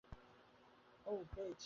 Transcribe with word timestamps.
ওহ, 1.05 1.21
পেয়েছি। 1.35 1.59